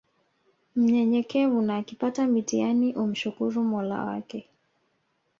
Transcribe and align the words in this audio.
mnyenyekevu 0.75 1.61
na 1.61 1.73
akipata 1.77 2.27
mitihani 2.27 2.89
umshukuru 2.93 3.57
mola 3.69 3.99
wake 4.05 4.39